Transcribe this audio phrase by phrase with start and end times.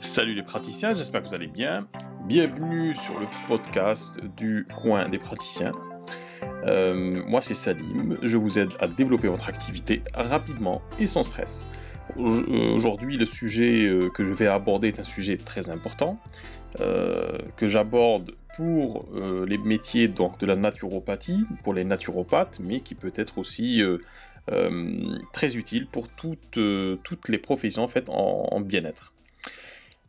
[0.00, 1.88] Salut les praticiens, j'espère que vous allez bien.
[2.24, 5.72] Bienvenue sur le podcast du coin des praticiens.
[6.66, 11.66] Euh, moi c'est Salim, je vous aide à développer votre activité rapidement et sans stress.
[12.16, 16.20] Euh, aujourd'hui le sujet euh, que je vais aborder est un sujet très important,
[17.56, 19.06] que j'aborde pour
[19.46, 23.82] les métiers de la naturopathie, pour les naturopathes, mais qui peut être aussi
[25.32, 29.12] très utile pour toutes, les professions en, fait, en bien-être.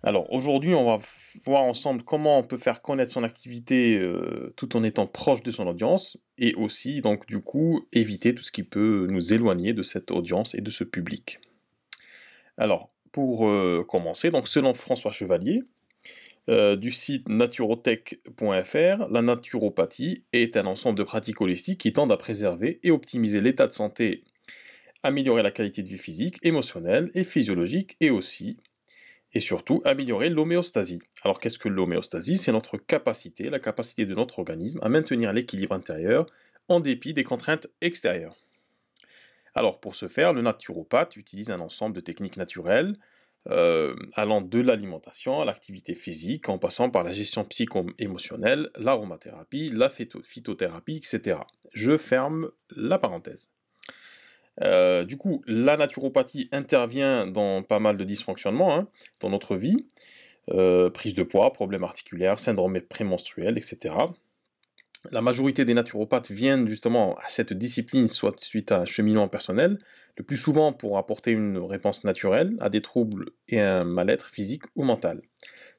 [0.02, 1.00] Alors aujourd'hui, on va
[1.44, 5.52] voir ensemble comment on peut faire connaître son activité euh, tout en étant proche de
[5.52, 9.84] son audience et aussi donc du coup éviter tout ce qui peut nous éloigner de
[9.84, 11.40] cette audience et de ce public.
[12.58, 15.64] Alors pour euh, commencer, donc selon François Chevalier
[16.50, 22.18] euh, du site naturotech.fr, la naturopathie est un ensemble de pratiques holistiques qui tendent à
[22.18, 24.24] préserver et optimiser l'état de santé,
[25.04, 28.58] améliorer la qualité de vie physique, émotionnelle et physiologique et aussi
[29.34, 31.00] et surtout améliorer l'homéostasie.
[31.24, 32.38] Alors qu'est-ce que l'homéostasie?
[32.38, 36.26] C'est notre capacité, la capacité de notre organisme à maintenir l'équilibre intérieur
[36.68, 38.36] en dépit des contraintes extérieures.
[39.56, 42.96] Alors pour ce faire, le naturopathe utilise un ensemble de techniques naturelles
[43.50, 49.90] euh, allant de l'alimentation à l'activité physique en passant par la gestion psycho-émotionnelle, l'aromathérapie, la
[49.90, 51.38] phytothérapie, etc.
[51.74, 53.52] Je ferme la parenthèse.
[54.62, 58.88] Euh, du coup, la naturopathie intervient dans pas mal de dysfonctionnements hein,
[59.22, 59.88] dans notre vie,
[60.52, 63.96] euh, prise de poids, problèmes articulaires, syndrome prémenstruel, etc.
[65.12, 69.80] La majorité des naturopathes viennent justement à cette discipline soit suite à un cheminement personnel,
[70.18, 74.64] le plus souvent pour apporter une réponse naturelle à des troubles et un mal-être physique
[74.76, 75.22] ou mental.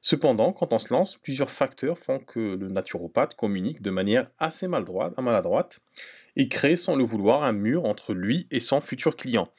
[0.03, 4.67] Cependant, quand on se lance, plusieurs facteurs font que le naturopathe communique de manière assez
[4.67, 5.79] maladroite
[6.35, 9.49] et crée sans le vouloir un mur entre lui et son futur client.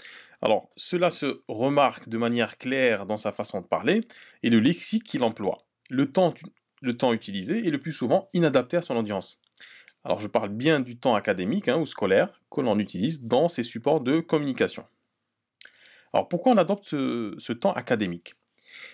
[0.41, 4.03] Alors, cela se remarque de manière claire dans sa façon de parler
[4.43, 5.59] et le lexique qu'il emploie.
[5.91, 6.35] Le temps,
[6.81, 9.39] le temps utilisé est le plus souvent inadapté à son audience.
[10.05, 13.63] Alors, je parle bien du temps académique hein, ou scolaire que l'on utilise dans ces
[13.63, 14.85] supports de communication.
[16.13, 18.35] Alors, pourquoi on adopte ce temps académique?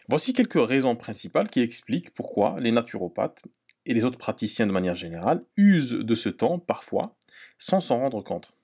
[0.08, 3.42] Voici quelques raisons principales qui expliquent pourquoi les naturopathes
[3.86, 7.17] et les autres praticiens de manière générale usent de ce temps parfois
[7.58, 8.54] sans s'en rendre compte.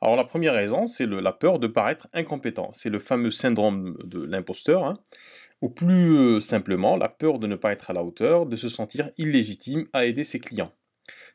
[0.00, 2.70] Alors la première raison, c'est la peur de paraître incompétent.
[2.74, 4.98] C'est le fameux syndrome de l'imposteur, hein.
[5.62, 8.68] ou plus euh, simplement la peur de ne pas être à la hauteur, de se
[8.68, 10.72] sentir illégitime à aider ses clients.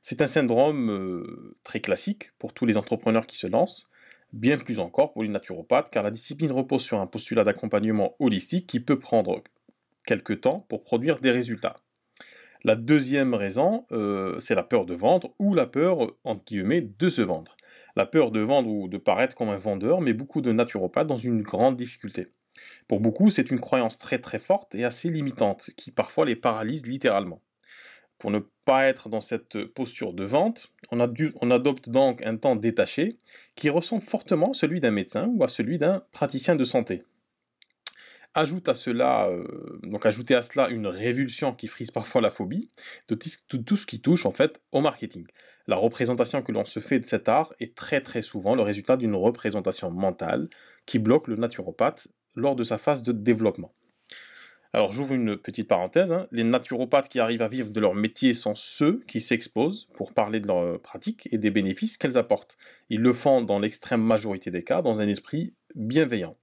[0.02, 3.90] C'est un syndrome euh, très classique pour tous les entrepreneurs qui se lancent,
[4.32, 8.68] bien plus encore pour les naturopathes, car la discipline repose sur un postulat d'accompagnement holistique
[8.68, 9.44] qui peut prendre
[10.06, 11.76] quelques temps pour produire des résultats.
[12.64, 17.10] La deuxième raison, euh, c'est la peur de vendre ou la peur, entre guillemets, de
[17.10, 17.58] se vendre.
[17.96, 21.18] La peur de vendre ou de paraître comme un vendeur met beaucoup de naturopathes dans
[21.18, 22.28] une grande difficulté.
[22.88, 26.86] Pour beaucoup, c'est une croyance très très forte et assez limitante qui parfois les paralyse
[26.86, 27.42] littéralement.
[28.20, 32.56] Pour ne pas être dans cette posture de vente, on, on adopte donc un temps
[32.56, 33.18] détaché
[33.56, 37.02] qui ressemble fortement à celui d'un médecin ou à celui d'un praticien de santé.
[38.34, 39.44] Ajoute à cela, euh,
[39.84, 42.70] donc à cela une révulsion qui frise parfois la phobie
[43.10, 45.26] de tout, ce qui touche en fait au marketing.
[45.68, 48.96] La représentation que l'on se fait de cet art est très très souvent le résultat
[48.96, 50.50] d'une représentation mentale
[50.86, 53.74] qui bloque le naturopathe lors de sa phase de développement.
[54.72, 56.28] Alors j'ouvre une petite parenthèse, hein.
[56.32, 60.40] les naturopathes qui arrivent à vivre de leur métier sont ceux qui s'exposent pour parler
[60.40, 62.58] de leur pratique et des bénéfices qu'elles apportent.
[62.90, 66.38] Ils le font dans l'extrême majorité des cas dans un esprit bienveillant.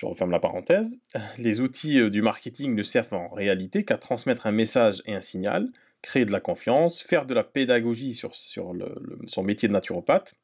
[0.00, 0.98] Je referme la parenthèse.
[1.38, 5.20] Les outils euh, du marketing ne servent en réalité qu'à transmettre un message et un
[5.20, 5.68] signal,
[6.00, 10.34] créer de la confiance, faire de la pédagogie sur, son métier de naturopathe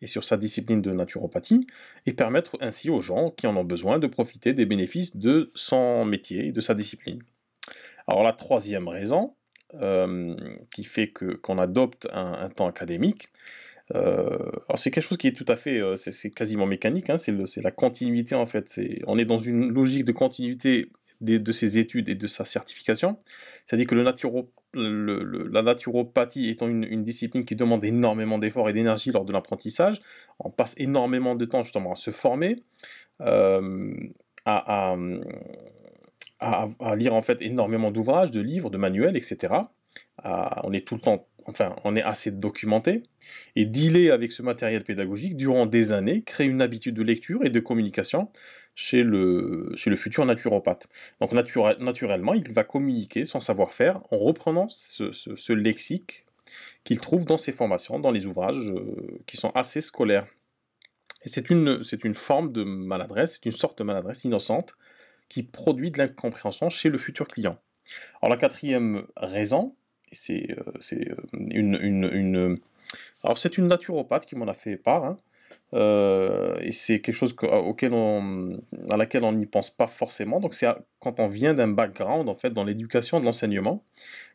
[0.00, 1.66] et sur sa discipline de naturopathie,
[2.06, 6.06] et permettre ainsi aux gens qui en ont besoin de profiter des bénéfices de son
[6.06, 7.22] métier et de sa discipline.
[8.08, 9.36] Alors la troisième raison,
[9.74, 10.34] euh,
[10.74, 13.28] qui fait qu'on adopte un, temps académique,
[14.76, 17.70] c'est quelque chose qui est tout à fait, euh, c'est quasiment mécanique, hein, c'est la
[17.70, 18.80] continuité en fait.
[19.06, 20.90] On est dans une logique de continuité
[21.20, 23.16] de ses études et de sa certification.
[23.66, 29.32] C'est-à-dire que la naturopathie étant une, discipline qui demande énormément d'efforts et d'énergie lors de
[29.32, 30.00] l'apprentissage,
[30.40, 32.56] on passe énormément de temps justement à se former,
[33.20, 33.94] euh,
[34.44, 34.96] à,
[36.96, 39.54] lire en fait énormément d'ouvrages, de livres, de manuels, etc
[40.24, 43.02] on est tout le temps, enfin, on est assez documenté,
[43.56, 47.50] et dealer avec ce matériel pédagogique durant des années crée une habitude de lecture et
[47.50, 48.28] de communication
[48.74, 50.88] chez le, chez le futur naturopathe.
[51.20, 56.24] Donc naturellement, il va communiquer son savoir-faire en reprenant ce, lexique
[56.84, 60.26] qu'il trouve dans ses formations, dans les ouvrages euh, qui sont assez scolaires.
[61.24, 64.72] Et c'est une, c'est une forme de maladresse, c'est une sorte de maladresse innocente
[65.28, 67.58] qui produit de l'incompréhension chez le futur client.
[68.20, 69.74] Alors la quatrième raison,
[70.12, 70.72] c'est euh,
[71.32, 72.58] une, une,
[73.24, 75.18] alors c'est une naturopathe qui m'en a fait part, hein.
[75.74, 78.60] Euh, et c'est quelque chose auquel on,
[78.90, 80.38] à laquelle on n'y pense pas forcément.
[80.38, 80.66] Donc c'est
[81.00, 83.82] quand on vient d'un background en fait dans l'éducation de l'enseignement.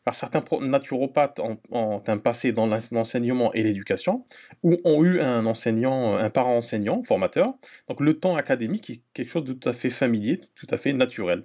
[0.04, 4.24] Car certains naturopathes ont, un passé dans l'enseignement et l'éducation,
[4.62, 7.54] ou ont eu un enseignant, un parent enseignant, formateur.
[7.88, 10.92] Donc le temps académique est quelque chose de tout à fait familier, tout à fait
[10.92, 11.44] naturel.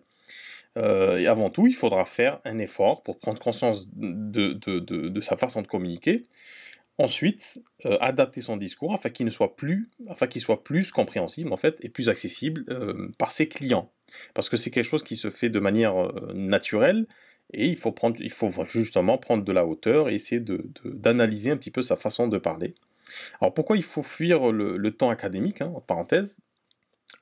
[0.78, 5.62] Euh, et avant tout, il faudra faire un effort pour prendre conscience de, sa façon
[5.62, 6.24] de communiquer
[7.00, 9.90] Ensuite, euh, adapter son discours afin qu'il soit plus,
[10.38, 13.92] soit plus compréhensible en fait et plus accessible euh, par ses clients.
[14.36, 15.96] Parce que c'est quelque chose qui se fait de manière
[16.36, 17.08] naturelle
[17.52, 20.40] et il faut prendre, il faut justement prendre de la hauteur et essayer
[20.86, 22.76] d'analyser un petit peu sa façon de parler.
[23.42, 26.38] Alors pourquoi il faut fuir le, temps académique, hein, en parenthèse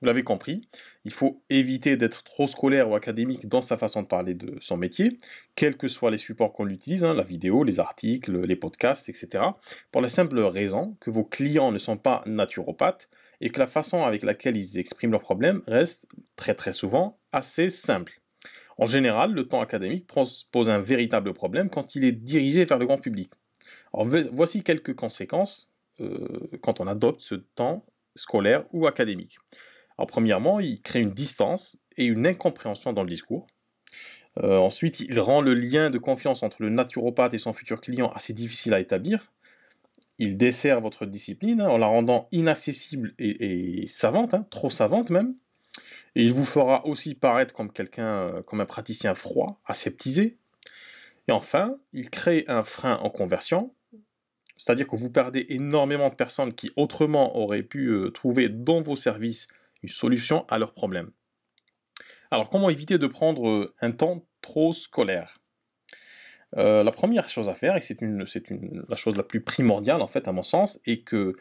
[0.01, 0.67] vous l'avez compris,
[1.05, 4.75] il faut éviter d'être trop scolaire ou académique dans sa façon de parler de son
[4.75, 5.17] métier,
[5.55, 9.43] quels que soient les supports qu'on utilise, hein, la vidéo, les articles, les podcasts, etc.
[9.91, 13.09] Pour la simple raison que vos clients ne sont pas naturopathes
[13.41, 17.69] et que la façon avec laquelle ils expriment leurs problèmes reste très très souvent assez
[17.69, 18.21] simple.
[18.77, 22.87] En général, le temps académique pose un véritable problème quand il est dirigé vers le
[22.87, 23.31] grand public.
[23.93, 25.69] Alors voici quelques conséquences
[25.99, 29.37] euh, quand on adopte ce temps scolaire ou académique.
[30.05, 33.47] Premièrement, il crée une distance et une incompréhension dans le discours.
[34.39, 38.11] Euh, ensuite, il rend le lien de confiance entre le naturopathe et son futur client
[38.15, 39.31] assez difficile à établir.
[40.19, 45.35] Il dessert votre discipline hein, en la rendant inaccessible et, savante, hein, trop savante même.
[46.15, 47.55] Et il vous fera aussi paraître
[47.99, 50.37] euh, comme un praticien froid, aseptisé.
[51.27, 53.73] Et enfin, il crée un frein en conversion,
[54.57, 58.95] c'est-à-dire que vous perdez énormément de personnes qui autrement auraient pu euh, trouver dans vos
[58.95, 59.47] services
[59.83, 61.11] une solution à leurs problèmes.
[62.29, 65.39] Alors comment éviter de prendre euh, un temps trop scolaire?
[66.57, 70.27] Euh, La première chose à faire, et c'est la chose la plus primordiale en fait
[70.27, 71.33] à mon sens, est que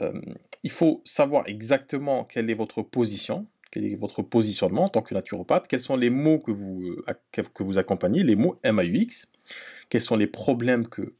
[0.00, 0.20] euh,
[0.62, 5.14] il faut savoir exactement quelle est votre position, quel est votre positionnement en tant que
[5.14, 6.96] naturopathe, quels sont les mots que vous,
[7.32, 9.30] que accompagnez, les mots MAUX,
[9.88, 11.12] quels sont les problèmes que,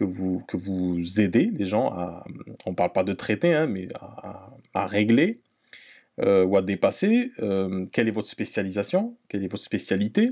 [0.00, 2.24] vous, aidez les gens à,
[2.66, 5.40] on ne parle pas de traiter, hein, mais à, régler,
[6.22, 10.30] euh, ou à dépasser, euh, quelle est votre spécialisation, quelle est votre spécialité.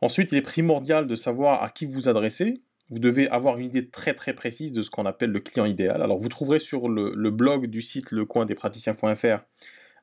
[0.00, 2.62] Ensuite, il est primordial de savoir à qui vous adressez.
[2.88, 6.00] Vous devez avoir une idée très très précise de ce qu'on appelle le client idéal.
[6.00, 9.44] Alors vous trouverez sur le, blog du site lecoindespraticiens.fr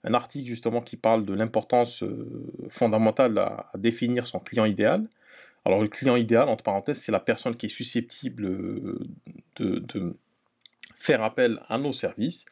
[0.03, 5.07] un article justement qui parle de l'importance euh, fondamentale à, définir son client idéal.
[5.65, 8.43] Alors le client idéal, entre parenthèses, c'est la personne qui est susceptible
[9.55, 10.15] de
[10.95, 12.45] faire appel à nos services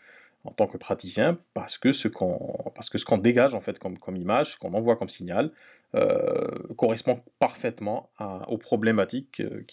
[0.45, 4.74] en tant que praticien parce que ce qu'on ce dégage en fait comme, image, qu'on
[4.74, 5.51] envoie comme signal,
[5.95, 6.47] euh,
[6.77, 8.09] correspond parfaitement
[8.47, 9.63] aux problématiques euh,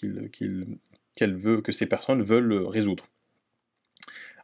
[1.15, 3.05] qu'elle veut que ces personnes veulent résoudre.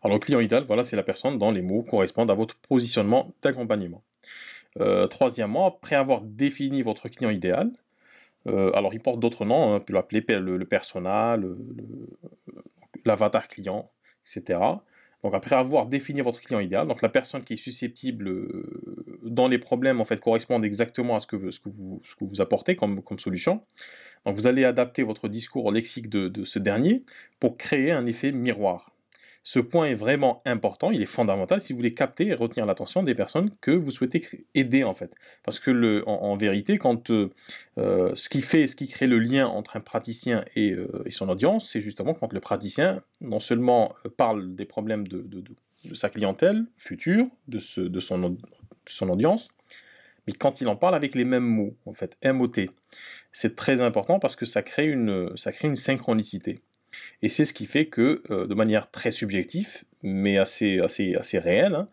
[0.02, 3.32] Alors le client idéal, voilà, c'est la personne dont les mots correspondent à votre positionnement
[3.42, 4.02] d'accompagnement.
[4.80, 7.70] Euh, troisièmement, après avoir défini votre client idéal,
[8.44, 11.36] alors il porte d'autres noms, hein, on peut l'appeler le, le persona,
[13.04, 13.88] l'avatar client,
[14.26, 14.58] etc.
[15.22, 19.46] Donc après avoir défini votre client idéal, donc la personne qui est susceptible euh, dans
[19.46, 22.74] les problèmes en fait correspondent exactement à ce que, ce vous, ce que vous apportez
[22.74, 23.62] comme, solution.
[24.26, 27.04] Donc vous allez adapter votre discours au lexique de ce dernier
[27.38, 28.91] pour créer un effet miroir.
[29.44, 33.02] Ce point est vraiment important, il est fondamental si vous voulez capter et retenir l'attention
[33.02, 35.12] des personnes que vous souhaitez aider en fait.
[35.42, 37.28] Parce que le, en, vérité, quand euh,
[37.78, 41.10] euh, ce qui fait, ce qui crée le lien entre un praticien et, euh, et
[41.10, 45.94] son audience, c'est justement quand le praticien non seulement parle des problèmes de, de, de,
[45.94, 48.36] sa clientèle future, de, ce, de, son,
[48.86, 49.50] son audience,
[50.28, 52.68] mais quand il en parle avec les mêmes mots, en fait, MOT.
[53.32, 56.58] C'est très important parce que ça crée une, ça crée une synchronicité.
[57.22, 61.38] Et c'est ce qui fait que, euh, de manière très subjective, mais assez, assez, assez
[61.38, 61.88] réelle, hein,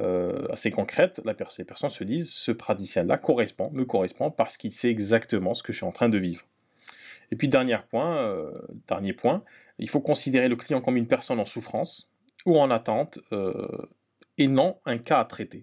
[0.00, 4.72] euh, assez concrète, la les personnes se disent ce praticien-là correspond, me correspond parce qu'il
[4.72, 6.46] sait exactement ce que je suis en train de vivre.
[7.30, 8.50] Et puis dernier point, euh,
[8.88, 9.44] dernier point,
[9.78, 12.10] il faut considérer le client comme une personne en souffrance
[12.46, 13.18] ou en attente
[14.38, 15.62] et non un cas à traiter.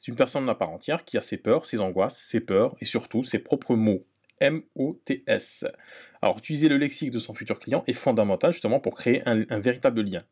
[0.00, 2.84] C'est une personne à part entière qui a ses peurs, ses angoisses, ses peurs et
[2.84, 4.06] surtout ses propres mots.
[4.40, 5.66] M-O-T-S.
[6.22, 10.02] Alors, utiliser le lexique de son futur client est fondamental justement pour créer un, véritable
[10.02, 10.24] lien.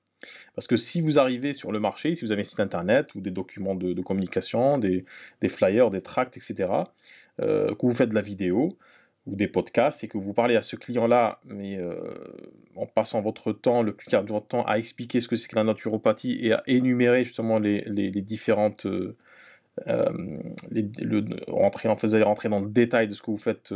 [0.54, 3.20] Parce que si vous arrivez sur le marché, si vous avez un site internet ou
[3.20, 5.04] des documents de, communication, des,
[5.48, 6.70] flyers, des tracts, etc.,
[7.40, 8.76] euh, que vous faites de la vidéo
[9.26, 11.94] ou des podcasts et que vous parlez à ce client-là, mais euh,
[12.74, 15.48] en passant votre temps, le plus clair de votre temps, à expliquer ce que c'est
[15.48, 18.86] que la naturopathie et à énumérer justement les, différentes...
[18.86, 19.16] Euh,
[19.86, 23.72] le, rentrer, en faisant rentrer dans le détail de ce que vous faites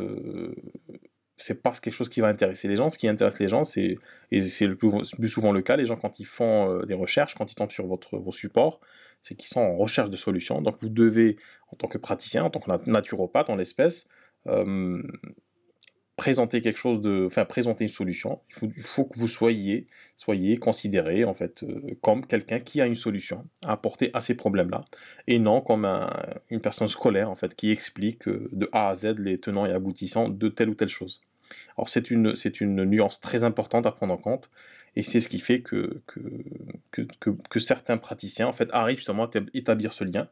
[1.37, 2.89] c'est pas quelque chose qui va intéresser les gens.
[2.89, 3.97] Ce qui intéresse les gens, c'est,
[4.31, 7.51] et c'est le plus, souvent le cas, les gens quand ils font des recherches, quand
[7.51, 8.81] ils tombent sur votre, vos supports,
[9.23, 10.63] c'est qu'ils sont en recherche de solutions.
[10.63, 11.37] Donc vous devez,
[11.73, 14.07] en tant que praticien, en tant que naturopathe en l'espèce,
[16.17, 18.41] présenter quelque chose de, enfin présenter une solution.
[18.63, 22.97] Il faut, que vous soyez, soyez considéré en fait euh, comme quelqu'un qui a une
[22.97, 24.85] solution à apporter à ces problèmes-là,
[25.27, 25.87] et non comme
[26.51, 29.73] une personne scolaire en fait qui explique euh, de A à Z les tenants et
[29.73, 31.23] aboutissants de telle ou telle chose.
[31.77, 34.51] Alors c'est une, c'est une nuance très importante à prendre en compte,
[34.97, 37.07] et c'est ce qui fait que que,
[37.49, 40.29] que, certains praticiens en fait arrivent justement à établir ce lien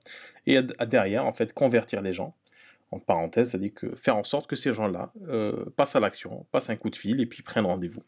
[0.46, 2.34] et à derrière en fait convertir les gens
[2.90, 6.70] en parenthèse, c'est-à-dire que faire en sorte que ces gens-là euh, passent à l'action, passent
[6.70, 8.02] un coup de fil et puis prennent rendez-vous.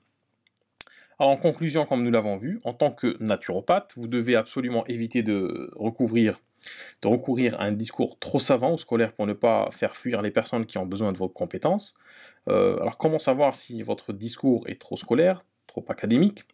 [1.18, 5.22] Alors en conclusion, comme nous l'avons vu, en tant que naturopathe, vous devez absolument éviter
[5.22, 6.40] de recourir
[7.58, 10.78] à un discours trop savant ou scolaire pour ne pas faire fuir les personnes qui
[10.78, 11.94] ont besoin de vos compétences.
[12.48, 16.44] Euh, alors comment savoir si votre discours est trop scolaire, trop académique?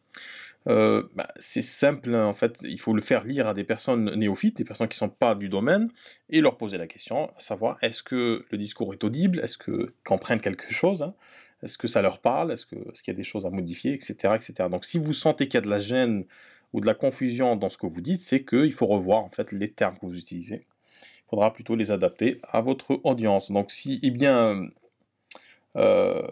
[0.68, 4.14] Euh, bah, c'est simple, hein, en fait, il faut le faire lire à des personnes
[4.14, 5.90] néophytes, des personnes qui ne sont pas du domaine,
[6.28, 9.86] et leur poser la question, à savoir, est-ce que le discours est audible, est-ce qu'ils
[10.04, 11.14] comprennent quelque chose, hein?
[11.62, 14.68] est-ce que ça leur parle, est-ce qu'il y a des choses à modifier, etc., etc.
[14.70, 16.24] Donc si vous sentez qu'il y a de la gêne
[16.72, 19.52] ou de la confusion dans ce que vous dites, c'est qu'il faut revoir en fait
[19.52, 20.60] les termes que vous utilisez.
[21.00, 23.50] Il faudra plutôt les adapter à votre audience.
[23.50, 24.68] Donc si, eh bien,
[25.76, 26.22] euh,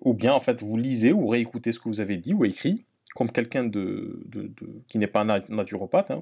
[0.00, 2.84] ou bien en fait vous lisez ou réécoutez ce que vous avez dit ou écrit,
[3.14, 4.20] comme quelqu'un de,
[4.88, 6.20] qui n'est pas naturopathe, hein.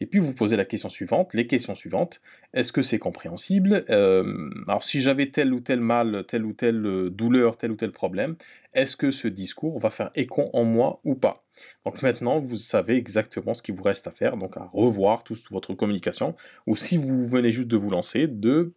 [0.00, 2.20] et puis vous posez la question suivante, les questions suivantes.
[2.54, 3.84] Est-ce que c'est compréhensible?
[3.90, 7.76] Euh, Alors si j'avais tel ou tel mal, telle ou telle euh, douleur, tel ou
[7.76, 8.36] tel problème,
[8.72, 11.44] est-ce que ce discours va faire écho en moi ou pas?
[11.84, 15.42] Donc maintenant, vous savez exactement ce qu'il vous reste à faire, donc à revoir toute
[15.50, 16.36] votre communication,
[16.66, 18.72] ou si vous venez juste de vous lancer, de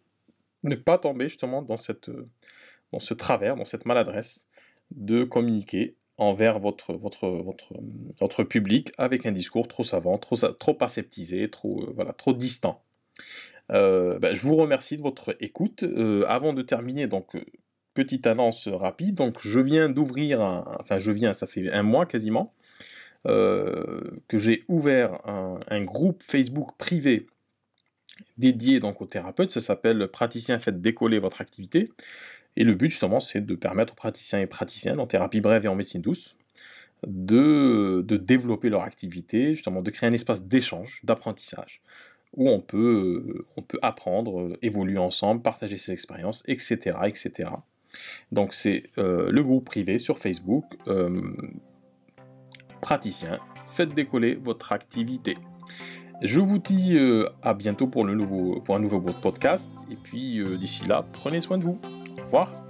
[0.64, 2.10] ne pas tomber justement dans, cette,
[2.92, 4.46] dans ce travers, dans cette maladresse,
[4.90, 7.72] de communiquer envers votre, votre, votre,
[8.20, 12.82] votre public avec un discours trop savant, trop, trop aseptisé, trop, euh, voilà, trop distant.
[13.70, 15.82] Euh, ben, je vous remercie de votre écoute.
[15.82, 17.36] Euh, avant de terminer, donc,
[17.94, 19.14] petite annonce rapide.
[19.16, 20.40] Donc, je viens d'ouvrir,
[20.80, 22.54] enfin, je viens, ça fait un mois quasiment,
[23.24, 27.26] que j'ai ouvert un, groupe Facebook privé
[28.36, 29.50] dédié donc aux thérapeutes.
[29.50, 31.88] Ça s'appelle Praticien Faites décoller votre activité.
[32.56, 35.68] Et le but, justement, c'est de permettre aux praticiens et praticiennes en thérapie brève et
[35.68, 36.36] en médecine douce
[37.06, 41.82] de, de développer leur activité, justement, de créer un espace d'échange, d'apprentissage,
[42.36, 46.96] où on peut, on peut apprendre, évoluer ensemble, partager ses expériences, etc.
[47.04, 47.50] etc.
[48.30, 51.20] Donc c'est euh, le groupe privé sur Facebook, euh,
[52.80, 55.36] praticien, faites décoller votre activité.
[56.24, 61.40] Je vous dis euh, à bientôt pour, un nouveau podcast, et puis d'ici là, prenez
[61.40, 61.78] soin de vous.
[62.18, 62.61] Au revoir.